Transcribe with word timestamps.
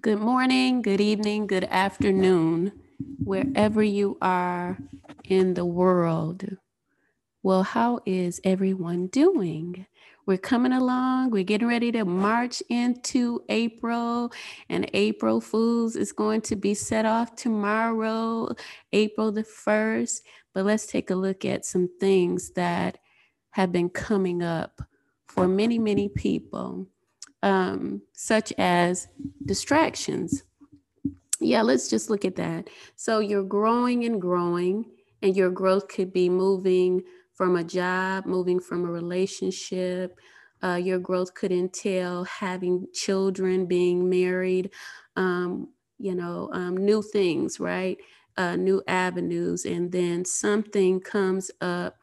Good 0.00 0.20
morning, 0.20 0.80
good 0.80 1.00
evening, 1.00 1.46
good 1.46 1.64
afternoon, 1.64 2.72
wherever 3.22 3.82
you 3.82 4.16
are 4.22 4.78
in 5.24 5.52
the 5.52 5.66
world. 5.66 6.44
Well, 7.42 7.64
how 7.64 8.00
is 8.06 8.40
everyone 8.42 9.08
doing? 9.08 9.84
We're 10.24 10.38
coming 10.38 10.72
along. 10.72 11.30
We're 11.30 11.42
getting 11.44 11.68
ready 11.68 11.92
to 11.92 12.06
march 12.06 12.62
into 12.70 13.42
April, 13.50 14.32
and 14.70 14.88
April 14.94 15.38
Fools 15.38 15.96
is 15.96 16.12
going 16.12 16.40
to 16.42 16.56
be 16.56 16.72
set 16.72 17.04
off 17.04 17.36
tomorrow, 17.36 18.54
April 18.94 19.32
the 19.32 19.44
1st. 19.44 20.22
But 20.54 20.64
let's 20.64 20.86
take 20.86 21.10
a 21.10 21.14
look 21.14 21.44
at 21.44 21.66
some 21.66 21.90
things 22.00 22.52
that 22.52 22.96
have 23.50 23.70
been 23.70 23.90
coming 23.90 24.42
up 24.42 24.80
for 25.26 25.46
many, 25.46 25.78
many 25.78 26.08
people, 26.08 26.86
um, 27.42 28.02
such 28.12 28.52
as 28.58 29.08
distractions. 29.46 30.44
Yeah, 31.40 31.62
let's 31.62 31.88
just 31.88 32.10
look 32.10 32.24
at 32.24 32.36
that. 32.36 32.68
So 32.96 33.20
you're 33.20 33.44
growing 33.44 34.04
and 34.04 34.20
growing, 34.20 34.84
and 35.22 35.36
your 35.36 35.50
growth 35.50 35.88
could 35.88 36.12
be 36.12 36.28
moving 36.28 37.02
from 37.32 37.56
a 37.56 37.64
job, 37.64 38.26
moving 38.26 38.60
from 38.60 38.84
a 38.84 38.90
relationship. 38.90 40.18
Uh, 40.62 40.74
your 40.74 40.98
growth 40.98 41.32
could 41.34 41.52
entail 41.52 42.24
having 42.24 42.86
children, 42.92 43.64
being 43.64 44.10
married, 44.10 44.70
um, 45.16 45.68
you 45.98 46.14
know, 46.14 46.50
um, 46.52 46.76
new 46.76 47.00
things, 47.00 47.58
right? 47.58 47.96
Uh, 48.36 48.56
new 48.56 48.82
avenues. 48.86 49.64
And 49.64 49.90
then 49.90 50.26
something 50.26 51.00
comes 51.00 51.50
up 51.62 51.96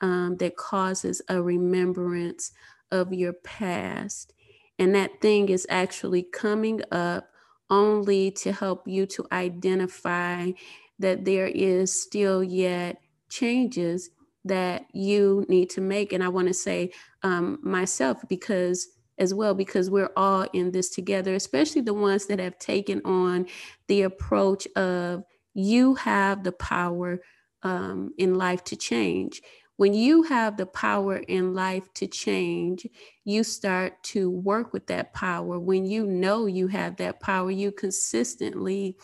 um, 0.00 0.36
that 0.38 0.56
causes 0.56 1.22
a 1.28 1.40
remembrance 1.40 2.50
of 2.90 3.12
your 3.12 3.34
past. 3.44 4.32
And 4.80 4.94
that 4.94 5.20
thing 5.20 5.50
is 5.50 5.66
actually 5.70 6.22
coming 6.24 6.80
up 6.90 7.28
only 7.68 8.30
to 8.32 8.50
help 8.50 8.88
you 8.88 9.06
to 9.06 9.26
identify 9.30 10.50
that 10.98 11.24
there 11.24 11.46
is 11.46 11.92
still 11.92 12.42
yet 12.42 13.00
changes 13.28 14.10
that 14.44 14.86
you 14.92 15.44
need 15.48 15.68
to 15.70 15.82
make. 15.82 16.12
And 16.12 16.24
I 16.24 16.28
want 16.28 16.48
to 16.48 16.54
say 16.54 16.92
um, 17.22 17.58
myself 17.62 18.24
because 18.28 18.88
as 19.18 19.34
well, 19.34 19.52
because 19.54 19.90
we're 19.90 20.12
all 20.16 20.46
in 20.54 20.72
this 20.72 20.88
together, 20.88 21.34
especially 21.34 21.82
the 21.82 21.92
ones 21.94 22.26
that 22.26 22.38
have 22.38 22.58
taken 22.58 23.02
on 23.04 23.46
the 23.86 24.02
approach 24.02 24.66
of 24.76 25.24
you 25.52 25.94
have 25.96 26.42
the 26.42 26.52
power 26.52 27.20
um, 27.62 28.14
in 28.16 28.34
life 28.34 28.64
to 28.64 28.76
change. 28.76 29.42
When 29.80 29.94
you 29.94 30.24
have 30.24 30.58
the 30.58 30.66
power 30.66 31.16
in 31.16 31.54
life 31.54 31.90
to 31.94 32.06
change, 32.06 32.86
you 33.24 33.42
start 33.42 34.02
to 34.02 34.28
work 34.28 34.74
with 34.74 34.86
that 34.88 35.14
power. 35.14 35.58
When 35.58 35.86
you 35.86 36.04
know 36.04 36.44
you 36.44 36.66
have 36.66 36.96
that 36.96 37.18
power, 37.20 37.50
you 37.50 37.72
consistently 37.72 38.98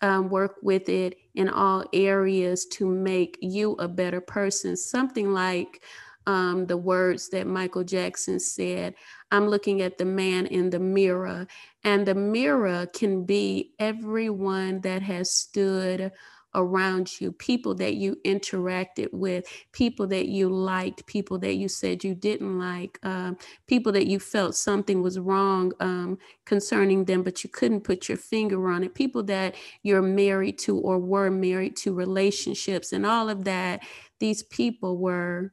um, 0.00 0.28
work 0.28 0.58
with 0.62 0.88
it 0.88 1.16
in 1.34 1.48
all 1.48 1.82
areas 1.92 2.66
to 2.66 2.86
make 2.86 3.36
you 3.40 3.72
a 3.80 3.88
better 3.88 4.20
person. 4.20 4.76
Something 4.76 5.32
like 5.32 5.82
um, 6.28 6.66
the 6.66 6.76
words 6.76 7.28
that 7.30 7.48
Michael 7.48 7.82
Jackson 7.82 8.38
said 8.38 8.94
I'm 9.32 9.48
looking 9.48 9.82
at 9.82 9.98
the 9.98 10.04
man 10.04 10.46
in 10.46 10.70
the 10.70 10.78
mirror, 10.78 11.48
and 11.82 12.06
the 12.06 12.14
mirror 12.14 12.86
can 12.86 13.24
be 13.24 13.72
everyone 13.80 14.82
that 14.82 15.02
has 15.02 15.32
stood 15.32 16.12
around 16.54 17.20
you, 17.20 17.32
people 17.32 17.74
that 17.74 17.94
you 17.94 18.16
interacted 18.24 19.08
with, 19.12 19.46
people 19.72 20.06
that 20.08 20.28
you 20.28 20.48
liked, 20.48 21.06
people 21.06 21.38
that 21.38 21.54
you 21.54 21.68
said 21.68 22.04
you 22.04 22.14
didn't 22.14 22.58
like, 22.58 22.98
um, 23.02 23.36
people 23.66 23.92
that 23.92 24.06
you 24.06 24.20
felt 24.20 24.54
something 24.54 25.02
was 25.02 25.18
wrong 25.18 25.72
um, 25.80 26.18
concerning 26.44 27.04
them, 27.04 27.22
but 27.22 27.42
you 27.44 27.50
couldn't 27.50 27.82
put 27.82 28.08
your 28.08 28.18
finger 28.18 28.68
on 28.70 28.84
it, 28.84 28.94
people 28.94 29.22
that 29.22 29.54
you're 29.82 30.02
married 30.02 30.58
to 30.58 30.78
or 30.78 30.98
were 30.98 31.30
married 31.30 31.76
to, 31.76 31.94
relationships, 31.94 32.92
and 32.92 33.06
all 33.06 33.28
of 33.28 33.44
that. 33.44 33.80
These 34.20 34.42
people 34.44 34.98
were 34.98 35.52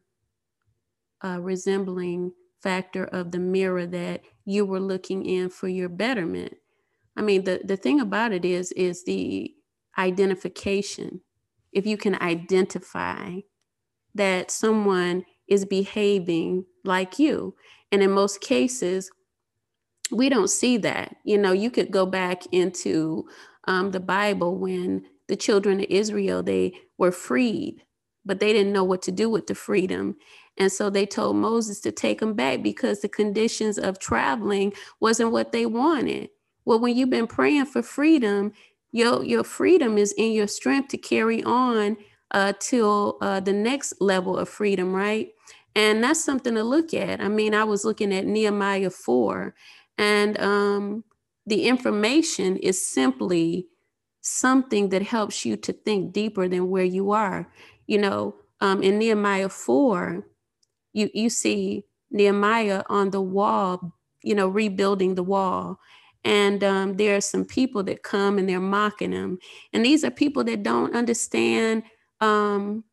uh, 1.24 1.40
resembling 1.42 2.34
factor 2.62 3.06
of 3.06 3.32
the 3.32 3.40
mirror 3.40 3.86
that 3.86 4.22
you 4.46 4.66
were 4.66 4.80
looking 4.80 5.26
in 5.26 5.50
for 5.50 5.68
your 5.68 5.90
betterment. 5.90 6.56
I 7.16 7.22
mean, 7.22 7.44
the, 7.44 7.62
the 7.64 7.78
thing 7.78 8.00
about 8.00 8.32
it 8.32 8.46
is, 8.46 8.72
is 8.74 9.04
the 9.04 9.54
identification. 10.00 11.22
If 11.72 11.86
you 11.86 11.98
can 11.98 12.16
identify 12.16 13.42
that 14.16 14.50
someone 14.50 15.26
is 15.48 15.66
behaving 15.66 16.66
like 16.84 17.20
you. 17.20 17.56
And 17.92 18.02
in 18.02 18.12
most 18.12 18.42
cases, 18.42 19.12
we 20.12 20.30
don't 20.30 20.50
see 20.50 20.78
that. 20.78 21.16
You 21.24 21.38
know, 21.38 21.52
you 21.52 21.70
could 21.70 21.92
go 21.92 22.06
back 22.06 22.44
into 22.52 23.28
um, 23.66 23.92
the 23.92 24.00
Bible 24.00 24.58
when 24.58 25.06
the 25.28 25.36
children 25.36 25.82
of 25.82 25.88
Israel, 25.90 26.42
they 26.42 26.74
were 26.98 27.12
freed, 27.12 27.84
but 28.26 28.40
they 28.40 28.54
didn't 28.54 28.74
know 28.74 28.84
what 28.84 29.02
to 29.04 29.12
do 29.12 29.30
with 29.30 29.48
the 29.48 29.56
freedom. 29.56 30.16
And 30.58 30.72
so 30.72 30.90
they 30.90 31.06
told 31.06 31.36
Moses 31.36 31.80
to 31.82 31.92
take 31.92 32.20
them 32.20 32.34
back 32.34 32.64
because 32.64 33.02
the 33.02 33.10
conditions 33.10 33.78
of 33.78 34.00
traveling 34.00 34.74
wasn't 35.00 35.32
what 35.32 35.52
they 35.52 35.66
wanted. 35.66 36.30
Well, 36.66 36.80
when 36.80 36.96
you've 36.96 37.10
been 37.10 37.28
praying 37.28 37.66
for 37.68 37.82
freedom 37.82 38.52
your 38.92 39.24
your 39.24 39.44
freedom 39.44 39.98
is 39.98 40.14
in 40.18 40.32
your 40.32 40.48
strength 40.48 40.90
to 40.90 40.98
carry 40.98 41.44
on 41.44 41.98
uh, 42.32 42.54
till 42.60 43.18
uh, 43.22 43.40
the 43.40 43.54
next 43.54 43.94
level 44.02 44.38
of 44.38 44.50
freedom, 44.50 44.94
right? 44.94 45.30
And 45.76 46.04
that's 46.04 46.24
something 46.24 46.56
to 46.56 46.64
look 46.64 46.94
at. 46.94 47.22
I 47.22 47.28
mean, 47.28 47.54
I 47.54 47.64
was 47.64 47.86
looking 47.86 48.14
at 48.14 48.26
Nehemiah 48.26 48.90
4, 48.90 49.54
and 49.98 50.40
um, 50.40 51.04
the 51.46 51.68
information 51.68 52.58
is 52.58 52.86
simply 52.86 53.68
something 54.22 54.90
that 54.90 55.04
helps 55.04 55.46
you 55.46 55.56
to 55.58 55.74
think 55.74 56.14
deeper 56.14 56.48
than 56.48 56.70
where 56.70 56.84
you 56.84 57.12
are. 57.12 57.52
You 57.88 58.00
know, 58.00 58.36
um, 58.62 58.84
in 58.84 58.98
Nehemiah 59.00 59.50
4, 59.50 60.26
you, 60.94 61.10
you 61.14 61.30
see 61.30 61.86
Nehemiah 62.12 62.84
on 62.90 63.12
the 63.12 63.22
wall, 63.22 63.96
you 64.24 64.36
know, 64.36 64.48
rebuilding 64.48 65.16
the 65.16 65.24
wall. 65.24 65.80
And 66.24 66.64
um, 66.64 66.98
there 66.98 67.16
are 67.16 67.22
some 67.22 67.46
people 67.46 67.84
that 67.84 68.04
come 68.04 68.38
and 68.38 68.48
they're 68.48 68.60
mocking 68.60 69.12
him. 69.12 69.40
And 69.74 69.86
these 69.86 70.04
are 70.04 70.12
people 70.12 70.44
that 70.46 70.64
don't 70.64 70.96
understand 70.96 71.84
um, 72.20 72.84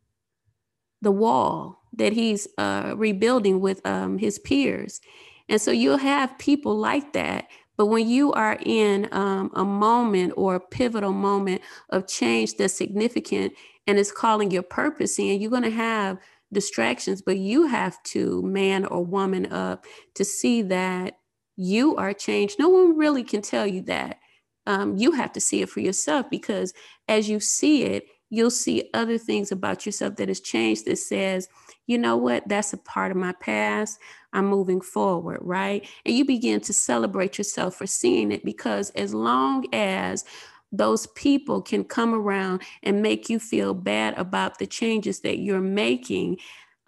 the 1.03 1.10
wall 1.10 1.82
that 1.94 2.12
he's 2.12 2.47
uh, 2.59 2.94
rebuilding 2.97 3.60
with 3.60 3.84
um, 3.86 4.19
his 4.19 4.38
peers. 4.38 5.00
And 5.48 5.60
so 5.60 5.70
you'll 5.70 5.98
have 5.98 6.38
people 6.38 6.76
like 6.76 7.12
that. 7.15 7.47
But 7.76 7.86
when 7.86 8.09
you 8.09 8.32
are 8.32 8.59
in 8.65 9.09
um, 9.12 9.50
a 9.54 9.65
moment 9.65 10.32
or 10.36 10.54
a 10.54 10.60
pivotal 10.60 11.12
moment 11.12 11.62
of 11.91 12.06
change 12.06 12.54
that's 12.56 12.75
significant 12.75 13.53
and 13.86 13.98
is 13.98 14.12
calling 14.12 14.50
your 14.50 14.62
purpose 14.62 15.19
in, 15.19 15.41
you're 15.41 15.50
going 15.50 15.62
to 15.62 15.70
have 15.70 16.19
distractions, 16.53 17.20
but 17.20 17.36
you 17.36 17.66
have 17.66 18.03
to 18.04 18.42
man 18.42 18.84
or 18.86 19.04
woman 19.04 19.53
up 19.53 19.84
to 20.15 20.25
see 20.25 20.62
that 20.62 21.19
you 21.56 21.96
are 21.96 22.12
changed. 22.12 22.58
No 22.58 22.68
one 22.68 22.96
really 22.96 23.24
can 23.24 23.42
tell 23.42 23.66
you 23.66 23.82
that. 23.82 24.18
Um, 24.66 24.96
you 24.96 25.12
have 25.12 25.32
to 25.32 25.40
see 25.40 25.62
it 25.62 25.70
for 25.70 25.80
yourself 25.80 26.26
because 26.30 26.74
as 27.08 27.28
you 27.28 27.38
see 27.38 27.84
it, 27.84 28.06
you'll 28.30 28.50
see 28.50 28.90
other 28.92 29.18
things 29.18 29.52
about 29.52 29.86
yourself 29.86 30.16
that 30.16 30.28
has 30.28 30.40
changed 30.40 30.84
that 30.86 30.98
says, 30.98 31.48
you 31.86 31.96
know 31.96 32.16
what, 32.16 32.46
that's 32.48 32.72
a 32.72 32.78
part 32.78 33.12
of 33.12 33.16
my 33.16 33.32
past. 33.40 33.98
I'm 34.32 34.46
moving 34.46 34.80
forward, 34.80 35.38
right? 35.40 35.88
And 36.04 36.16
you 36.16 36.24
begin 36.24 36.60
to 36.62 36.72
celebrate 36.72 37.38
yourself 37.38 37.76
for 37.76 37.86
seeing 37.86 38.32
it 38.32 38.44
because 38.44 38.90
as 38.90 39.14
long 39.14 39.66
as 39.72 40.24
those 40.72 41.06
people 41.08 41.62
can 41.62 41.84
come 41.84 42.12
around 42.12 42.62
and 42.82 43.00
make 43.00 43.30
you 43.30 43.38
feel 43.38 43.72
bad 43.72 44.14
about 44.18 44.58
the 44.58 44.66
changes 44.66 45.20
that 45.20 45.38
you're 45.38 45.60
making, 45.60 46.38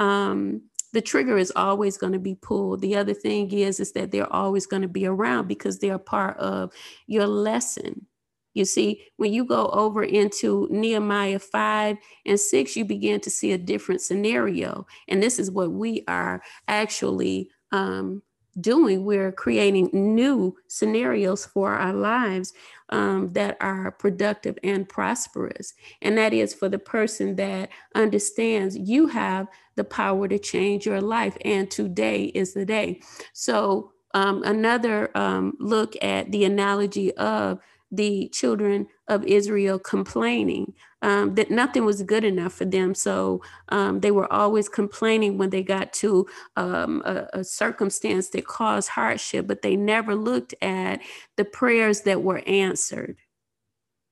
um, 0.00 0.62
the 0.92 1.00
trigger 1.00 1.36
is 1.36 1.52
always 1.54 1.98
going 1.98 2.12
to 2.12 2.18
be 2.18 2.34
pulled. 2.34 2.80
The 2.80 2.96
other 2.96 3.14
thing 3.14 3.52
is 3.52 3.80
is 3.80 3.92
that 3.92 4.10
they're 4.10 4.32
always 4.32 4.66
going 4.66 4.82
to 4.82 4.88
be 4.88 5.06
around 5.06 5.48
because 5.48 5.78
they're 5.78 5.98
part 5.98 6.36
of 6.38 6.72
your 7.06 7.26
lesson. 7.26 8.06
You 8.54 8.64
see, 8.64 9.04
when 9.18 9.32
you 9.32 9.44
go 9.44 9.66
over 9.68 10.02
into 10.02 10.66
Nehemiah 10.70 11.38
5 11.38 11.96
and 12.26 12.40
6, 12.40 12.76
you 12.76 12.84
begin 12.84 13.20
to 13.20 13.30
see 13.30 13.52
a 13.52 13.58
different 13.58 14.00
scenario. 14.00 14.86
And 15.06 15.22
this 15.22 15.38
is 15.38 15.50
what 15.50 15.70
we 15.70 16.02
are 16.08 16.42
actually 16.66 17.50
um, 17.70 18.22
doing. 18.60 19.04
We're 19.04 19.32
creating 19.32 19.90
new 19.92 20.56
scenarios 20.66 21.46
for 21.46 21.72
our 21.74 21.92
lives 21.92 22.52
um, 22.90 23.32
that 23.32 23.56
are 23.60 23.90
productive 23.92 24.58
and 24.62 24.88
prosperous. 24.88 25.74
And 26.02 26.16
that 26.18 26.32
is 26.32 26.54
for 26.54 26.68
the 26.68 26.78
person 26.78 27.36
that 27.36 27.70
understands 27.94 28.76
you 28.76 29.06
have 29.08 29.48
the 29.76 29.84
power 29.84 30.28
to 30.28 30.38
change 30.38 30.86
your 30.86 31.00
life. 31.00 31.36
And 31.44 31.70
today 31.70 32.24
is 32.26 32.54
the 32.54 32.64
day. 32.64 33.00
So, 33.32 33.92
um, 34.14 34.42
another 34.44 35.10
um, 35.16 35.54
look 35.60 35.94
at 36.02 36.32
the 36.32 36.44
analogy 36.44 37.14
of 37.16 37.60
the 37.92 38.28
children 38.28 38.86
of 39.08 39.24
Israel 39.24 39.78
complaining 39.78 40.74
um, 41.02 41.34
that 41.34 41.50
nothing 41.50 41.84
was 41.84 42.02
good 42.02 42.24
enough 42.24 42.52
for 42.52 42.64
them. 42.64 42.94
So 42.94 43.42
um, 43.68 44.00
they 44.00 44.10
were 44.10 44.30
always 44.32 44.68
complaining 44.68 45.38
when 45.38 45.50
they 45.50 45.62
got 45.62 45.92
to 45.94 46.26
um, 46.56 47.02
a, 47.04 47.26
a, 47.34 47.44
circumstance 47.44 48.28
that 48.30 48.46
caused 48.46 48.88
hardship, 48.88 49.46
but 49.46 49.62
they 49.62 49.76
never 49.76 50.14
looked 50.14 50.54
at 50.60 51.00
the 51.36 51.44
prayers 51.44 52.02
that 52.02 52.22
were 52.22 52.42
answered. 52.46 53.16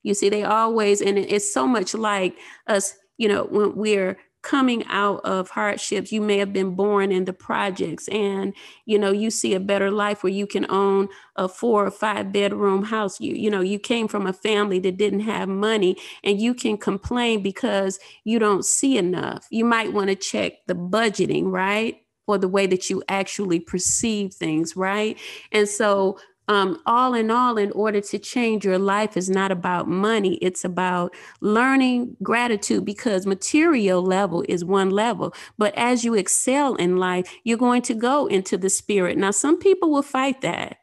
You 0.03 0.13
see, 0.13 0.29
they 0.29 0.43
always, 0.43 1.01
and 1.01 1.17
it's 1.17 1.53
so 1.53 1.67
much 1.67 1.93
like 1.93 2.37
us, 2.67 2.95
you 3.17 3.27
know, 3.27 3.43
when 3.45 3.75
we're 3.75 4.17
coming 4.47 4.85
out 4.87 5.19
of 5.25 5.49
hardships 5.49 6.09
you 6.09 6.21
may 6.21 6.37
have 6.37 6.53
been 6.53 6.73
born 6.73 7.11
in 7.11 7.25
the 7.25 7.33
projects. 7.33 8.07
And 8.07 8.53
you 8.85 8.97
know 8.97 9.11
you 9.11 9.29
see 9.29 9.53
a 9.53 9.59
better 9.59 9.91
life 9.91 10.23
where 10.23 10.31
you 10.31 10.47
can 10.47 10.65
own 10.71 11.09
a 11.35 11.49
four 11.49 11.85
or 11.85 11.91
five 11.91 12.31
bedroom 12.31 12.85
house. 12.85 13.19
You 13.19 13.35
you 13.35 13.49
know 13.49 13.59
you 13.59 13.77
came 13.77 14.07
from 14.07 14.25
a 14.25 14.31
family 14.31 14.79
that 14.79 14.95
didn't 14.95 15.19
have 15.19 15.49
money 15.49 15.97
and 16.23 16.39
you 16.39 16.53
can 16.53 16.77
complain 16.77 17.43
because 17.43 17.99
you 18.23 18.39
don't 18.39 18.63
see 18.63 18.97
enough. 18.97 19.45
You 19.51 19.65
might 19.65 19.91
want 19.91 20.07
to 20.07 20.15
check 20.15 20.53
the 20.65 20.75
budgeting 20.75 21.51
right 21.51 22.01
or 22.25 22.37
the 22.37 22.47
way 22.47 22.67
that 22.67 22.89
you 22.89 23.03
actually 23.09 23.59
perceive 23.59 24.33
things 24.33 24.77
right? 24.77 25.17
And 25.51 25.67
so 25.67 26.19
um, 26.47 26.81
all 26.85 27.13
in 27.13 27.29
all, 27.29 27.57
in 27.57 27.71
order 27.71 27.99
to 27.99 28.19
change 28.19 28.63
your 28.63 28.79
life 28.79 29.17
is 29.17 29.29
not 29.29 29.51
about 29.51 29.87
money. 29.87 30.35
It's 30.35 30.63
about 30.63 31.13
learning 31.41 32.15
gratitude 32.23 32.85
because 32.85 33.25
material 33.25 34.01
level 34.01 34.45
is 34.47 34.63
one 34.63 34.89
level. 34.89 35.33
But 35.57 35.75
as 35.75 36.05
you 36.05 36.13
excel 36.13 36.75
in 36.75 36.97
life, 36.97 37.33
you're 37.43 37.57
going 37.57 37.81
to 37.83 37.93
go 37.93 38.27
into 38.27 38.57
the 38.57 38.69
spirit. 38.69 39.17
Now, 39.17 39.31
some 39.31 39.59
people 39.59 39.91
will 39.91 40.01
fight 40.01 40.41
that. 40.41 40.77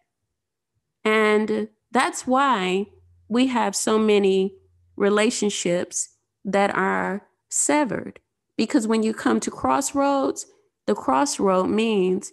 And 1.05 1.69
that's 1.93 2.27
why 2.27 2.87
we 3.29 3.47
have 3.47 3.75
so 3.75 3.99
many 3.99 4.55
relationships 4.97 6.11
that 6.45 6.75
are 6.75 7.27
severed. 7.49 8.21
Because 8.57 8.87
when 8.87 9.03
you 9.03 9.15
come 9.15 9.41
to 9.41 9.51
crossroads, 9.51 10.47
the 10.87 10.95
crossroad 10.95 11.69
means 11.69 12.33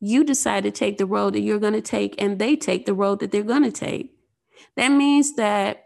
you 0.00 0.24
decide 0.24 0.64
to 0.64 0.70
take 0.70 0.98
the 0.98 1.06
road 1.06 1.34
that 1.34 1.40
you're 1.40 1.58
going 1.58 1.74
to 1.74 1.80
take, 1.80 2.20
and 2.20 2.38
they 2.38 2.56
take 2.56 2.86
the 2.86 2.94
road 2.94 3.20
that 3.20 3.30
they're 3.30 3.42
going 3.42 3.62
to 3.62 3.72
take. 3.72 4.14
That 4.76 4.88
means 4.88 5.36
that 5.36 5.84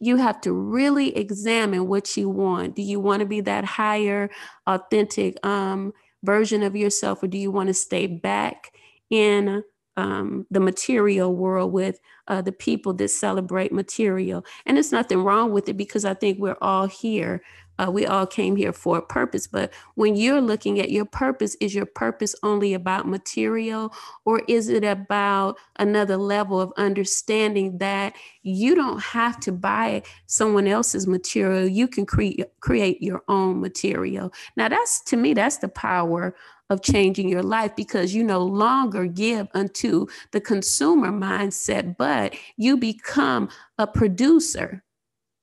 you 0.00 0.16
have 0.16 0.40
to 0.42 0.52
really 0.52 1.16
examine 1.16 1.88
what 1.88 2.16
you 2.16 2.28
want. 2.28 2.76
Do 2.76 2.82
you 2.82 3.00
want 3.00 3.20
to 3.20 3.26
be 3.26 3.40
that 3.42 3.64
higher, 3.64 4.30
authentic 4.66 5.44
um, 5.46 5.92
version 6.22 6.62
of 6.62 6.76
yourself, 6.76 7.22
or 7.22 7.26
do 7.26 7.38
you 7.38 7.50
want 7.50 7.68
to 7.68 7.74
stay 7.74 8.06
back 8.06 8.72
in 9.10 9.62
um, 9.96 10.46
the 10.50 10.60
material 10.60 11.34
world 11.34 11.72
with 11.72 12.00
uh, 12.28 12.42
the 12.42 12.52
people 12.52 12.92
that 12.94 13.08
celebrate 13.08 13.72
material? 13.72 14.44
And 14.66 14.76
there's 14.76 14.92
nothing 14.92 15.22
wrong 15.22 15.52
with 15.52 15.68
it 15.68 15.76
because 15.76 16.04
I 16.04 16.14
think 16.14 16.38
we're 16.38 16.58
all 16.60 16.86
here 16.86 17.42
uh, 17.78 17.90
we 17.90 18.06
all 18.06 18.26
came 18.26 18.54
here 18.54 18.72
for 18.72 18.98
a 18.98 19.02
purpose. 19.02 19.46
But 19.46 19.72
when 19.94 20.14
you're 20.14 20.40
looking 20.40 20.78
at 20.78 20.90
your 20.90 21.04
purpose, 21.04 21.56
is 21.60 21.74
your 21.74 21.86
purpose 21.86 22.34
only 22.42 22.74
about 22.74 23.08
material 23.08 23.92
or 24.24 24.42
is 24.46 24.68
it 24.68 24.84
about 24.84 25.58
another 25.76 26.16
level 26.16 26.60
of 26.60 26.72
understanding 26.76 27.78
that 27.78 28.14
you 28.42 28.74
don't 28.74 29.00
have 29.02 29.40
to 29.40 29.52
buy 29.52 30.02
someone 30.26 30.68
else's 30.68 31.06
material? 31.06 31.66
You 31.66 31.88
can 31.88 32.06
create 32.06 32.44
create 32.60 33.02
your 33.02 33.22
own 33.28 33.60
material. 33.60 34.32
Now 34.56 34.68
that's 34.68 35.00
to 35.04 35.16
me, 35.16 35.34
that's 35.34 35.58
the 35.58 35.68
power 35.68 36.36
of 36.70 36.82
changing 36.82 37.28
your 37.28 37.42
life 37.42 37.76
because 37.76 38.14
you 38.14 38.24
no 38.24 38.40
longer 38.40 39.06
give 39.06 39.48
unto 39.54 40.06
the 40.32 40.40
consumer 40.40 41.10
mindset, 41.10 41.96
but 41.96 42.34
you 42.56 42.76
become 42.76 43.48
a 43.78 43.86
producer. 43.86 44.82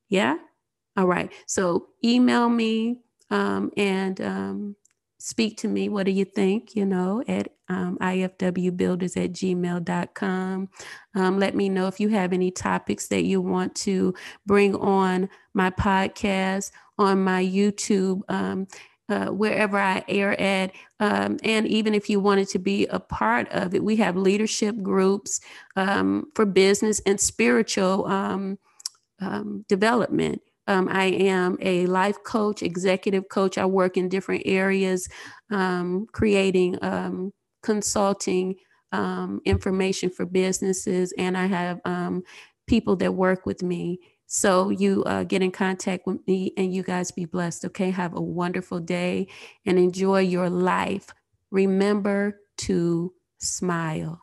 Yeah. 0.10 0.38
All 0.98 1.08
right. 1.08 1.32
So 1.46 1.88
email 2.04 2.50
me 2.50 3.00
um, 3.30 3.72
and 3.78 4.20
um, 4.22 4.76
speak 5.20 5.58
to 5.58 5.68
me. 5.68 5.88
What 5.88 6.06
do 6.06 6.12
you 6.12 6.26
think? 6.26 6.76
You 6.76 6.86
know, 6.86 7.24
at 7.28 7.50
um, 7.70 7.98
ifwbuilders 8.00 9.24
at 9.24 9.32
gmail.com. 9.32 10.70
Um, 11.16 11.40
let 11.40 11.56
me 11.56 11.70
know 11.70 11.88
if 11.88 12.00
you 12.00 12.10
have 12.10 12.34
any 12.34 12.52
topics 12.52 13.08
that 13.08 13.24
you 13.24 13.40
want 13.40 13.74
to 13.76 14.14
bring 14.46 14.76
on 14.76 15.30
my 15.54 15.70
podcast, 15.70 16.72
on 16.98 17.24
my 17.24 17.44
YouTube. 17.44 18.22
Um, 18.28 18.68
uh, 19.10 19.28
wherever 19.28 19.78
I 19.78 20.04
air 20.08 20.40
at. 20.40 20.72
Um, 21.00 21.38
and 21.44 21.68
even 21.68 21.94
if 21.94 22.10
you 22.10 22.20
wanted 22.20 22.48
to 22.50 22.60
be 22.60 22.88
a 22.88 23.00
part 23.00 23.50
of 23.50 23.76
it, 23.76 23.84
we 23.84 23.96
have 23.98 24.16
leadership 24.16 24.82
groups 24.82 25.42
um, 25.76 26.32
for 26.36 26.46
business 26.46 27.02
and 27.06 27.20
spiritual 27.20 28.06
um, 28.06 28.58
um 29.20 29.66
development. 29.68 30.42
Um, 30.68 30.88
I 30.90 31.06
am 31.06 31.58
a 31.62 31.86
life 31.88 32.24
coach, 32.24 32.64
executive 32.64 33.28
coach. 33.30 33.58
I 33.58 33.66
work 33.66 33.98
in 33.98 34.10
different 34.10 34.44
areas, 34.46 35.10
um, 35.50 36.06
creating 36.12 36.78
um, 36.82 37.34
consulting 37.64 38.56
um, 38.92 39.42
information 39.46 40.10
for 40.10 40.26
businesses, 40.26 41.14
and 41.18 41.38
I 41.38 41.48
have 41.48 41.82
um, 41.86 42.24
people 42.68 42.96
that 42.98 43.14
work 43.14 43.46
with 43.46 43.64
me. 43.64 44.00
So 44.34 44.70
you 44.70 45.04
uh, 45.04 45.24
get 45.26 45.42
in 45.42 45.52
contact 45.52 46.08
with 46.08 46.26
me, 46.26 46.54
and 46.56 46.74
you 46.74 46.84
guys 46.84 47.12
be 47.12 47.26
blessed. 47.26 47.66
Okay, 47.66 47.92
have 47.92 48.16
a 48.16 48.22
wonderful 48.22 48.80
day 48.80 49.28
and 49.66 49.78
enjoy 49.78 50.22
your 50.22 50.50
life. 50.50 51.10
Remember 51.52 52.40
to 52.60 53.14
smile. 53.40 54.21